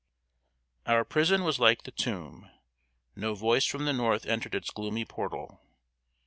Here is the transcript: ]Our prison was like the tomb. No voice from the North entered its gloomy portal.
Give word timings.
]Our 0.87 1.05
prison 1.05 1.43
was 1.43 1.59
like 1.59 1.83
the 1.83 1.91
tomb. 1.91 2.49
No 3.15 3.35
voice 3.35 3.65
from 3.67 3.85
the 3.85 3.93
North 3.93 4.25
entered 4.25 4.55
its 4.55 4.71
gloomy 4.71 5.05
portal. 5.05 5.61